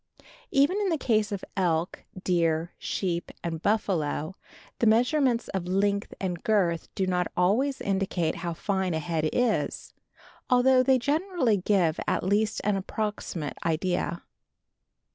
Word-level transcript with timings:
Even 0.49 0.77
in 0.77 0.89
the 0.89 0.97
case 0.97 1.31
of 1.31 1.45
elk, 1.55 2.05
deer, 2.23 2.73
sheep 2.79 3.31
and 3.43 3.61
buffalo 3.61 4.35
the 4.79 4.87
measurements 4.87 5.47
of 5.49 5.67
length 5.67 6.11
and 6.19 6.41
girth 6.43 6.89
do 6.95 7.05
not 7.05 7.27
always 7.37 7.79
indicate 7.79 8.37
how 8.37 8.51
fine 8.55 8.95
a 8.95 8.99
head 8.99 9.29
is, 9.31 9.93
although 10.49 10.81
they 10.81 10.97
generally 10.97 11.57
give 11.57 11.99
at 12.07 12.23
least 12.23 12.61
an 12.63 12.75
approximate 12.77 13.53
idea. 13.63 14.23